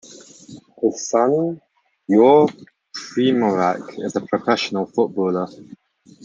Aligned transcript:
His 0.81 1.07
son 1.09 1.61
Jure 2.09 2.47
Primorac 3.13 4.03
is 4.03 4.15
a 4.15 4.21
professional 4.21 4.87
footballer. 4.87 5.47